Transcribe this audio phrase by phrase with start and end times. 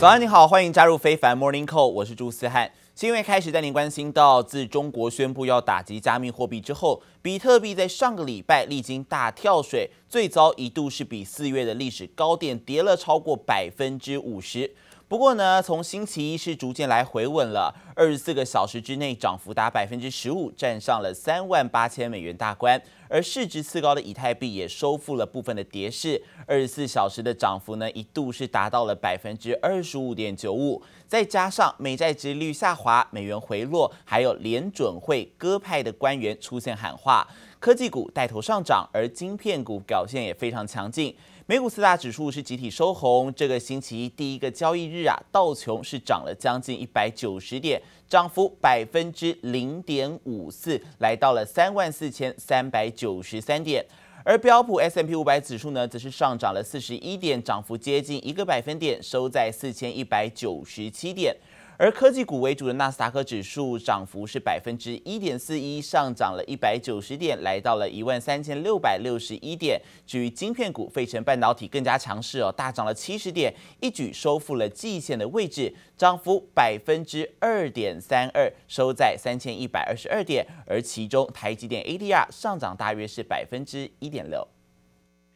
[0.00, 2.72] 早安，你好，欢迎加入非凡 Morning Call，我是朱思翰。
[2.94, 14.74] 新闻开始带您关心到，自中国宣布要打击加密货币之后，比特币在上个礼拜历经大跳水，最早一度是比四月的历史高点跌了超过百分之五十。
[15.10, 22.80] 不过呢，从星期一是逐渐来回稳了，二十四个小时之内涨幅达百分之十五，站上了三万八千美元大关。
[23.08, 30.80] 而市值次高的以太币也收复了部分的跌势，二十四小时的涨幅呢，一度是达到了百分之二十五点九五。
[31.08, 37.26] 再加上美债值率下滑、美元回落，还有联准会鸽派的官员出现喊话，
[37.58, 41.12] 科技股带头上涨，而晶片股表现也非常强劲。
[41.50, 53.84] 美股四大指数是集体收红，这个星期一第一个交易日啊，道琼是涨了将近一百九十点，涨幅百分之零点五四，来到了三万四千三百九十三点。
[54.24, 61.36] 而标普 S M P 五百指数呢，则是上涨了四十一点，涨幅接近一个百分点，收在四千一百九十七点。
[61.80, 69.80] 而科技股为主的纳斯达克指数涨幅是百分之一点四一，上涨了一百九十点，来到了一万三千六百六十一点。
[70.06, 80.46] 至于晶片股，费城半导体更加强势哦，大涨了七十点，一举收复了季线的位置，涨幅百分之二点三二，收在三千一百二十二点。
[80.66, 84.46] 而其中台积电 ADR 上涨大约是百分之一点六。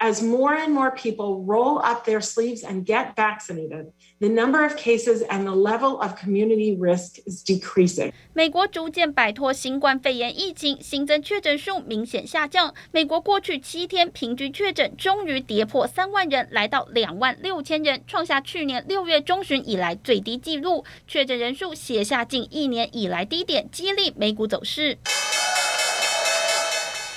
[0.00, 4.76] As more and more people roll up their sleeves and get vaccinated, the number of
[4.76, 8.12] cases and the level of community risk is decreasing.
[8.34, 12.74] 美国逐渐摆脱新冠肺炎疫情，新增确诊数明显下降。
[12.90, 20.84] 美国过去七天平均确诊终于跌破三万人，来到两万六千人，创下去年六月中旬以来最低纪录。
[21.06, 24.98] 确诊人数写下近一年以来低点，激励美股走势。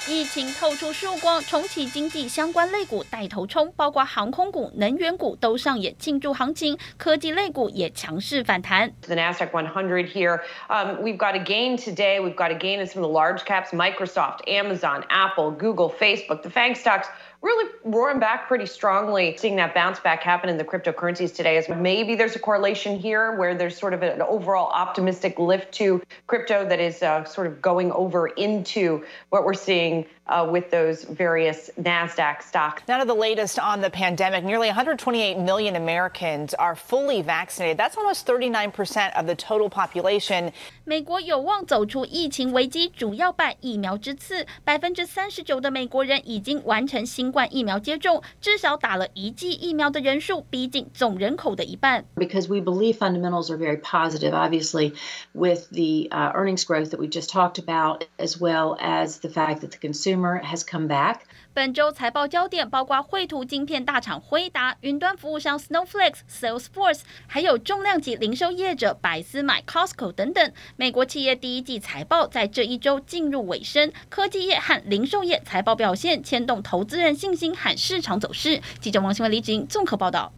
[0.10, 8.94] 疫情透出曙光，重启经济相关类股带头冲，包括航空股、能源股都上演庆祝行情，科技类股也强势反弹。
[9.02, 12.22] The Nasdaq 100 here, um, we've got a gain today.
[12.22, 16.42] We've got a gain in some of the large caps: Microsoft, Amazon, Apple, Google, Facebook.
[16.42, 17.10] The FANG stocks
[17.47, 19.37] really roaring back pretty strongly.
[19.37, 23.37] Seeing that bounce back happen in the cryptocurrencies today is maybe there's a correlation here
[23.37, 27.61] where there's sort of an overall optimistic lift to crypto that is uh, sort of
[27.61, 30.07] going over into what we're seeing.
[30.29, 32.83] Uh, with those various NASDAQ stocks.
[32.87, 34.45] Now to the latest on the pandemic.
[34.45, 37.77] Nearly 128 million Americans are fully vaccinated.
[37.77, 40.53] That's almost 39% of the total population.
[40.85, 44.47] 美国有望走出疫情危机，主要拜疫苗之赐。
[44.65, 52.05] 百分之三十九的美国人已经完成新冠 疫苗接种，至少打了一剂疫苗的人数逼近总人口的一半。
[52.17, 54.95] Because we believe fundamentals are very positive, obviously,
[55.33, 59.61] with the uh, earnings growth that we just talked about, as well as the fact
[59.61, 61.27] that the consumer has come back.
[61.58, 70.52] 本周财报焦点包括绘图晶片大厂辉达、云端服务商 Snowflake、Salesforce，还有重量级零售业者百思买、Costco 等等。
[70.76, 78.62] 美国企业第一季财报在这一周进入尾声，科技业和零售业财报表现牵动投资人信心和市场走势。
[78.80, 80.32] 记者王新文、李景综合报道。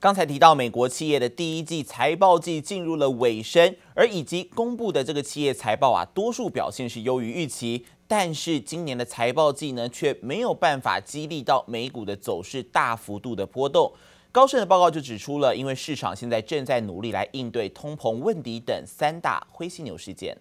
[0.00, 7.84] 刚才提到，美国企业的第一季财报季进入了尾声，而以及公布的这个企业财报啊，多数表现是优于预期。
[8.14, 13.90] 但是今年的财报季呢，却没有办法激励到美股的走势大幅度的波动。
[14.30, 20.36] 高盛的报告就指出了，因为市场现在正在努力来应对通膨问题等三大灰犀牛事件。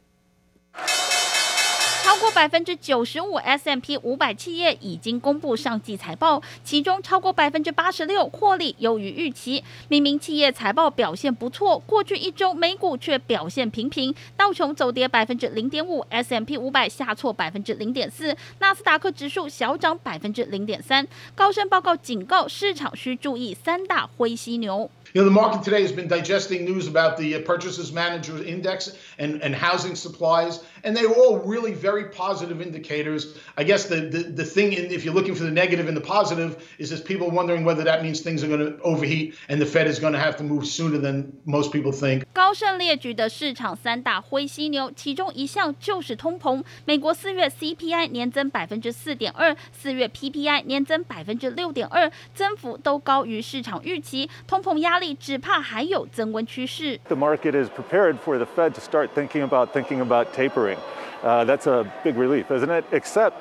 [2.03, 9.63] 超过百分之九十五 S M P 五百企业已经公布上季财报，其中超过百分之八十六获利优于预期。
[9.87, 21.07] 明明企业财报表现不错，过去一周美股却表现平平，道琼走跌百分之零点五，S M P 五百下挫百分之零点四，纳斯达克指数小涨百分之零点三。
[21.35, 24.89] 高盛报告警告市场需注意三大灰犀牛。
[25.13, 29.53] You know, the market today has been digesting news about the Purchasing Managers Index and, and
[29.53, 33.36] housing supplies, and they were all really very positive indicators.
[33.56, 36.00] I guess the, the, the thing, in, if you're looking for the negative and the
[36.00, 39.66] positive, is just people wondering whether that means things are going to overheat and the
[39.66, 42.24] Fed is going to have to move sooner than most people think.
[42.32, 46.64] 高盛列举的市场三大灰犀牛，其中一项就是通膨。
[46.84, 54.96] 美国四月 CPI 年增百分之四点二，四月 PPI 年增百分之六点二，增幅都高于市场预期，通膨压。
[55.20, 56.98] 只怕还有增温趋势。
[57.08, 60.69] The market is prepared for the Fed to start thinking about thinking about tapering.
[61.22, 62.84] Uh, that's a big relief, isn't it?
[62.92, 63.32] Except,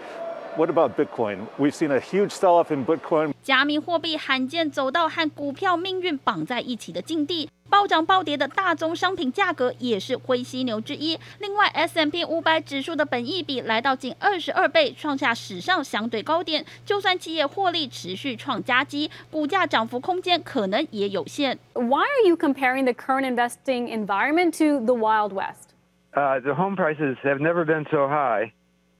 [0.55, 1.47] what about Bitcoin?
[1.59, 3.33] We've seen a huge sell-off in Bitcoin.
[3.43, 7.49] 加密货币罕见走到和股票命运绑在一起的境地。
[7.69, 11.19] 暴涨暴跌的大宗商品价格也是灰犀牛之一。
[11.39, 16.65] 另外，S&P 五百指数的本益比来到近二十二倍，创下史上相对高点。
[16.85, 21.59] 就算企业获利持续创佳绩，股价涨幅空间可能也有限。
[21.73, 25.68] Why are you comparing the current investing environment to the Wild West?
[26.14, 28.52] Uh, the home prices have never been so high.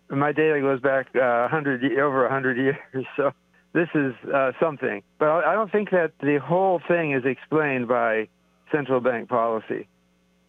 [0.09, 2.77] My data goes back uh, 100 over 100 years,
[3.17, 3.33] so
[3.73, 5.03] this is uh, something.
[5.19, 8.29] But I don't think that the whole thing is explained by
[8.73, 9.89] central bank policy.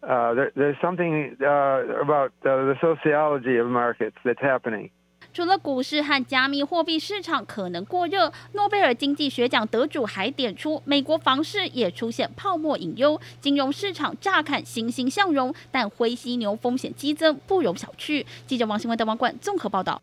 [0.02, 4.90] Uh, there, there's something uh, about uh, the sociology of markets that's happening.
[5.34, 18.26] 除了股市和加密货币市场可能过热，诺贝尔经济学奖得主还点出，美国房市也出现泡沫隐忧，金融市场乍看欣欣向荣，但灰犀牛风险激增，不容小觑。
[18.46, 20.02] 记者王新文、的王冠综合报道。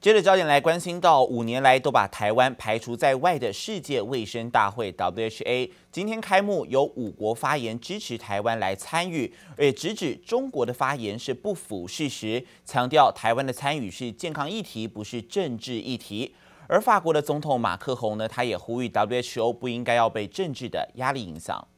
[0.00, 16.34] 接着焦点来关心到五年来都把台湾排除在外的世界卫生大会 （WHA） 今天开幕，由五国发言支持台湾来参与，而直指中国的发言是不符事实，强调台湾的参与是健康议题，不是政治议题。
[16.66, 21.68] 而法国的总统马克宏呢，他也呼吁 WHO 不应该要被政治的压力影响。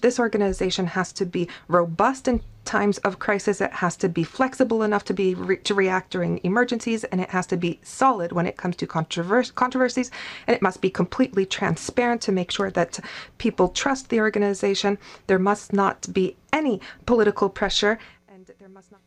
[0.00, 3.61] This organization has to be robust in times of crisis.
[3.61, 7.29] It has to be flexible enough to be re to react during emergencies, and it
[7.29, 10.11] has to be solid when it comes to controvers controversies.
[10.45, 12.99] And it must be completely transparent to make sure that
[13.37, 14.97] people trust the organization.
[15.27, 17.97] There must not be any political pressure.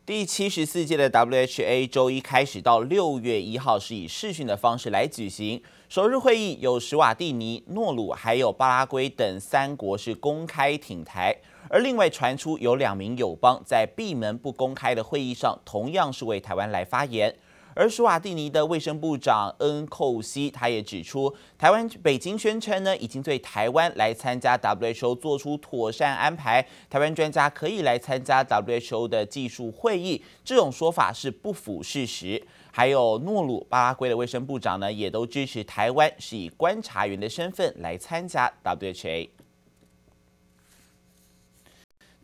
[0.06, 5.62] 第七十四届的 WHA 周一开始到六月一号是以视讯的方式来举行。
[5.88, 11.36] 首日会议有史瓦蒂尼、诺鲁还有巴拉圭等三国是公开挺台，
[11.69, 17.35] 而另外传出有两名友邦在闭门不公开的会议上同样是为台湾来发言。
[17.77, 32.41] 而史瓦蒂尼的卫生部长恩寇西，他也指出，台湾北京宣称呢，已经对台湾来参加 WHO 做出妥善安排，台湾专家可以来参加 WHO 的技术会议，这种说法是不符事实。
[32.71, 39.34] 还有诺鲁、巴拉圭的卫生部长呢，也都支持台湾是以观察员的身份来参加 WHA。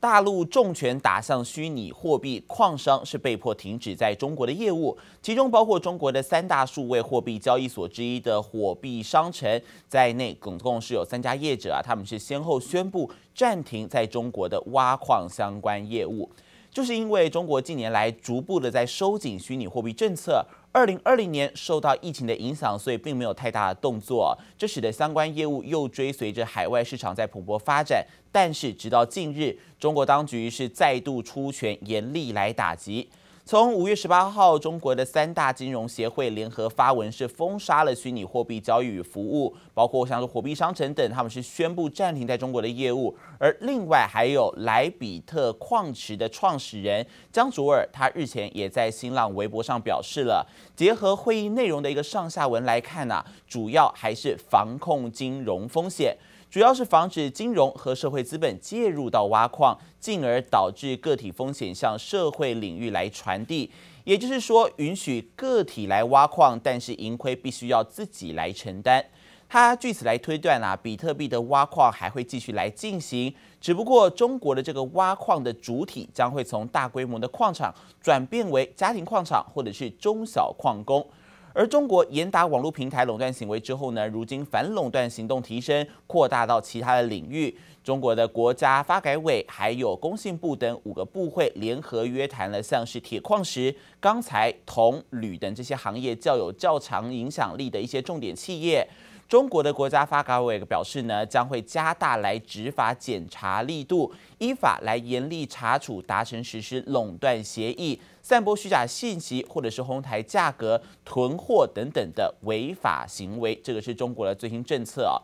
[0.01, 16.27] 大陆重拳打向虚拟货币，矿商是被迫停止在中国的业务，其中包括中国的三大数位货币交易所之一的火币商城在内，总共是有三家业者啊，他们是先后宣布暂停在中国的挖矿相关业务，
[16.71, 20.45] 就是因为中国近年来逐步的在收紧虚拟货币政策。
[20.73, 28.07] 二零二零年受到疫情的影响，所以并没有太大的动作，这使得相关业务又追随着海外市场在蓬勃发展。
[28.31, 33.09] 但是直到近日，中国当局是再度出拳，严厉来打击。
[33.51, 43.13] 从五月十八号，中国的三大金融协会联合发文，是封杀了虚拟货币交易与服务，包括像是火币商城等，他们是宣布暂停在中国的业务。
[43.37, 56.15] 而另外还有莱比特矿池的创始人江祖尔，他日前也在新浪微博上表示了，结合会议内容的一个上下文来看呐、啊，主要还是防控金融风险。
[56.51, 63.71] 主要是防止金融和社会资本介入到挖矿，进而导致个体风险向社会领域来传递。
[64.03, 69.05] 也就是说，允许个体来挖矿，但是盈亏必须要自己来承担。
[69.47, 81.07] 他据此来推断啊，比特币的挖矿还会继续来进行，只不过中国的这个挖矿的主体将会从大规模的矿场转变为家庭矿场或者是中小矿工。
[81.53, 87.57] 而中国严打网络平台垄断行为之后呢，如今反垄断行动提升，扩大到其他的领域。
[87.83, 98.87] 中国的国家发改委还有工信部等五个部会联合约谈了，像是铁矿石、钢材、铜、铝等这些行业较有较强影响力的一些重点企业。
[99.31, 113.57] 中国的国家发改委表示呢，将会加大来执法检查力度，依法来严厉查处达成实施垄断协议、散播虚假信息或者是哄抬价格、囤货等等的违法行为。
[113.63, 115.15] 这个是中国的最新政策啊。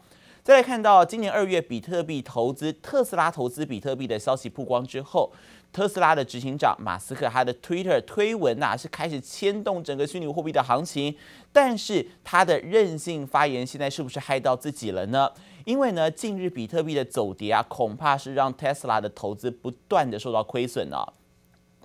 [0.42, 5.30] 再来看到今年二月，比特币投资特斯拉投资比特币的消息曝光之后。
[5.72, 11.16] 特斯拉的执行长马斯克，他的 Twitter 推文呐、是开始牵动整个虚拟货币的行情。
[11.52, 15.30] 但是他的任性发言，现在是不是害到自己了呢？
[15.66, 21.14] 因为呢，近日比特币的走跌啊，恐怕是让特斯拉的投资不断的受到亏损了。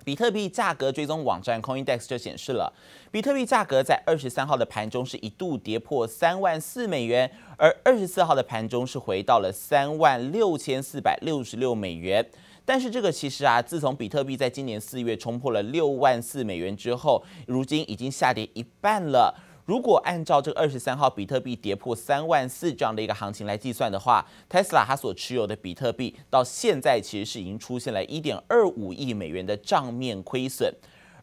[0.05, 2.73] 比特币价格追踪网站 CoinDex 就显示了，
[3.09, 12.25] 比特币价格在二十三号的盘中是一度跌破三万四美元，而二十四号的盘中是回到了三万六千四百六十六美元。
[12.65, 19.33] 但是这个其实啊，自从比特币在今年四月冲破了六万四美元之后，如今已经下跌一半了。
[19.65, 30.73] 如果按照这个二十三号比特币跌破三万四这样的一个行情来计算的话，Tesla 它所持有的比特币到现在其实是已经出现了一点二五亿美元的账面亏损。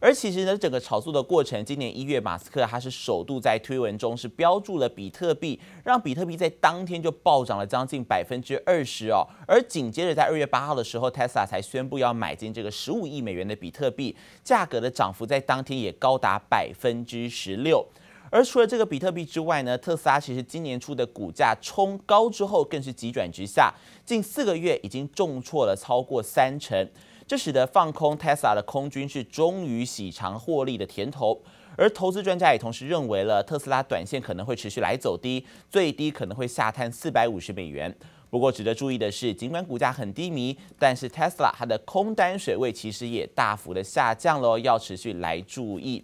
[0.01, 9.23] 而其实呢，整个炒作的过程，今年一月，马斯克他是首度在推文中是标注了比特币，让比特币在当天就暴涨了将近百分之二十哦。
[9.47, 17.85] 而紧接着在二月八号的时候，Tesla 才宣布要买进这个十五亿美元的比特币，价格的涨幅在当天也高达百分之十六。
[18.31, 23.71] 而除了这个比特币之外呢，特斯拉其实今年初的股价冲高之后，更是急转直下，
[24.03, 26.89] 近四个月已经重挫了超过三成。
[27.31, 31.41] 这使得放空 Tesla 的空军是终于喜尝获利的甜头，
[31.77, 37.95] 而投资专家也同时认为了特斯拉短线可能会持续来走低，最低可能会下探四百五十美元。
[38.29, 46.03] 不过值得注意的是，尽管股价很低迷，但是 Tesla 它的空单水位其实也大幅的下降了，要持续来注意。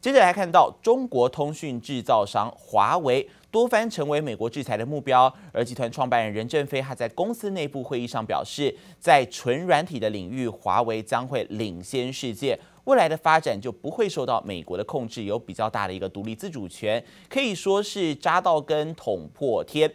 [0.00, 3.30] 接着来看到中国通讯制造商华为。
[3.54, 19.88] 多番成为美国制裁的目标，而集团创办人任正非还在公司内部会议上表示，在纯软体的领域，华为将会领先世界，未来的发展就不会受到美国的控制，有比较大的一个独立自主权，可以说是扎到根、捅破天。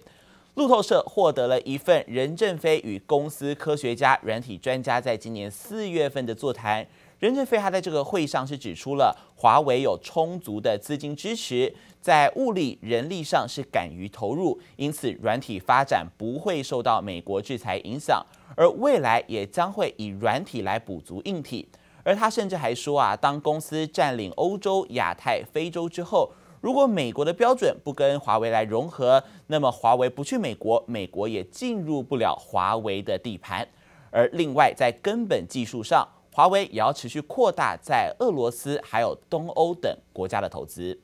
[0.55, 6.87] 路透社获得了一份任正非与公司科学家、软体专家在今年四月份的座谈。
[7.19, 21.67] 任正非还在这个会上是指出了华为有充足的资金支持，在物力人力上是敢于投入，因此软体发展不会受到美国制裁影响，而未来也将会以软体来补足硬体。
[22.03, 33.67] 而他甚至还说啊，当公司占领欧洲、亚太、非洲之后，如果美国的标准不跟华为来融合，那么华为不去美国，美国也进入不了华为的地盘。
[34.09, 36.07] 而另外在根本技术上，
[36.38, 40.98] 华为也要持续扩大在俄罗斯还有东欧等国家的投资。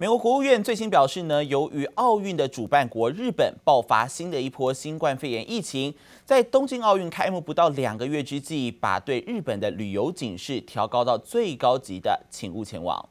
[0.00, 5.92] 美国国务院最新表示呢，由于奥运的主办国日本爆发新的一波新冠肺炎疫情，
[6.24, 13.08] 在东京奥运开幕不到两个月之际，把对日本的旅游警示调高到最高级的，请勿前往。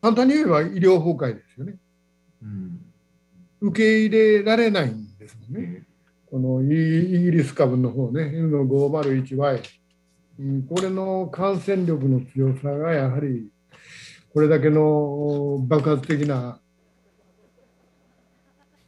[0.00, 1.76] 简单に言えば医疗崩溃ですよね。
[2.40, 2.78] 嗯，
[3.60, 5.82] 受け入れられないんですもんね。
[6.30, 9.62] このイギリス株の方ね、N501Y、
[10.68, 13.48] これの感染力の强さがやはり
[14.34, 16.60] これだけの爆発的な。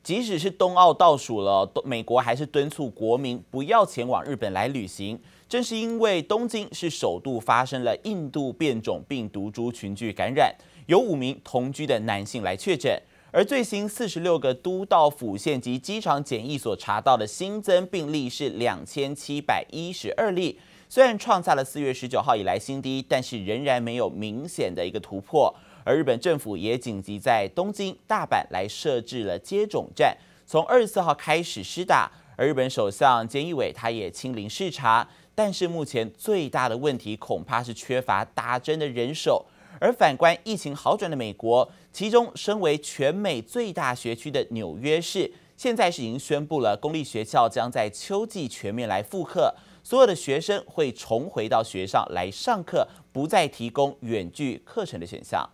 [0.03, 5.21] 即使是冬奥倒数了，美国还是敦促国民不要前往日本来旅行。
[5.49, 10.55] 正是因为东京是首度发生了印度变种病毒株群聚感染，
[10.87, 13.01] 有五名同居的男性来确诊。
[13.36, 25.52] 而最新四十六个都道府县及机场检疫所查到的新增病例是两千七百一十二例，虽然创下了四月十九号以来新低，但是仍然没有明显的一个突破。
[25.84, 32.12] 而日本政府也紧急在东京、大阪来设置了接种站，从二十四号开始施打。
[32.38, 39.44] 而日本首相菅义伟他也亲临视察，但是目前最大的问题恐怕是缺乏打针的人手。
[39.80, 49.54] 而反观疫情好转的美国，其中身为全美最大学区的纽约市，现在是已经宣布了公立学校将在秋季全面来复课，
[49.84, 55.50] 所有的学生会重回到学校来上课，不再提供远距课程的选项。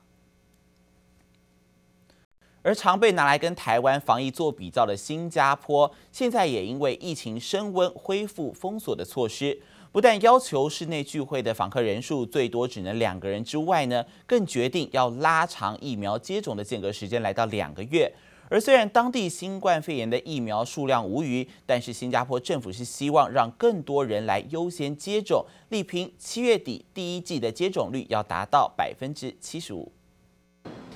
[2.61, 9.61] 而常被拿来跟台湾防疫做比较的新加坡，现在也因为疫情升温，恢复封锁的措施。
[9.91, 18.11] 不但要求室内聚会的访客人数最多只能两个人之外呢，更决定要拉长疫苗接种的间隔时间，来到两个月。
[18.51, 29.91] 而虽然当地新冠肺炎的疫苗数量无余，但是新加坡政府是希望让更多人来优先接种，力拼七月底第一季的接种率要达到百分之七十五。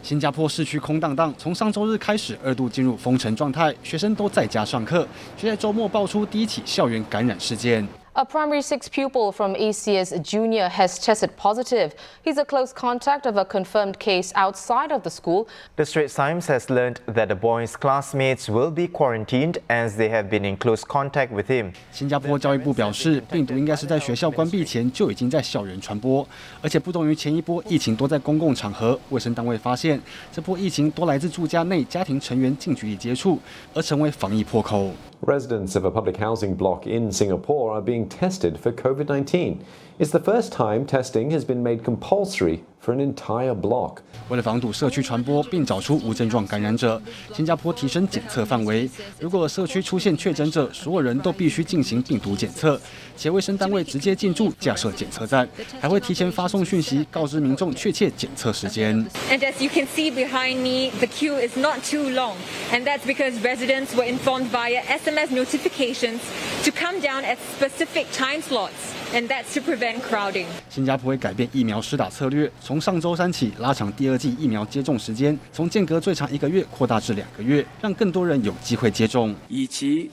[0.02, 5.08] 新加坡市区空荡荡，从上周日开始二度进入封城状态，学生都在家上课，
[5.38, 7.88] 却在周末爆出第一起校园感染事件。
[8.15, 11.95] A primary six pupil from ACS Junior has tested positive.
[12.25, 15.47] He's a close contact of a confirmed case outside of the school.
[15.77, 20.29] The Straits Times has learned that the boy's classmates will be quarantined as they have
[20.29, 21.73] been in close contact with him.
[21.93, 26.27] 新加坡教育部表示，病毒应该是在学校关闭前就已经在校园传播，
[26.61, 30.01] 而且不同于前一波疫情多在公共场合，卫生单位发现
[30.33, 33.39] 这波疫情多来自住家内家庭成员近距离接触，
[33.75, 34.91] 而成为防疫破口。
[35.21, 39.59] Residents of a public housing block in Singapore are being tested for COVID-19.
[39.99, 43.99] It's the first time testing has been made compulsory for an entire block.
[44.29, 47.03] 为了防堵社区传播并找出无症状感染者，
[47.35, 48.89] 新加坡提升检测范围。
[49.19, 52.81] 如果社区出现确诊者，所有人都必须进行病毒检测，
[53.17, 55.49] 且卫生单位直接进驻架设检测站，
[55.81, 58.95] 还会提前发送讯息告知民众确切检测时间。
[59.29, 62.35] And as you can see behind me, the queue is not too long,
[62.71, 66.21] and that's because residents were informed via SMS notifications
[66.64, 68.94] to come down at specific time slots.
[69.14, 70.48] And that's to prevent crowding.
[70.70, 79.36] 新加坡会改变疫苗施打策略，从上周三起拉长第二剂疫苗接种时间，从间隔最长一个月扩大至两个月，让更多人有机会接种。
[79.48, 80.10] 以及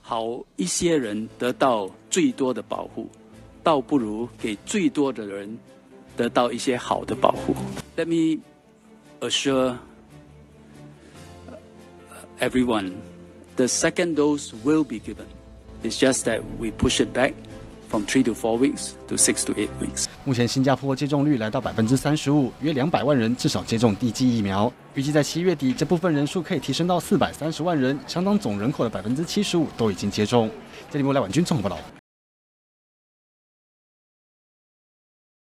[0.00, 3.10] 好一些人得到最多的保护，
[3.62, 5.58] 倒不如给最多的人
[6.16, 7.54] 得到一些好的保护。
[7.98, 8.40] Let me
[9.20, 9.76] assure
[12.40, 12.92] everyone,
[13.56, 15.26] the second dose will be given.
[15.86, 17.32] It's just that we push it back.
[17.88, 20.06] From three to four weeks to six to eight weeks.
[20.24, 24.70] 目前新加坡接种率来到百分之三十五，约两百万人至少接种地基疫苗。
[24.94, 30.50] 预计在七月底，这部分人数可以提升到四百三十万人，相当总人口的百分之七十五都已经接种。
[30.90, 31.78] 这里由赖婉君综合报道。